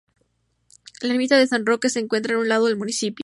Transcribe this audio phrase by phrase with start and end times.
[1.03, 3.19] La Ermita de San Roque se encuentra a un lado del municipio.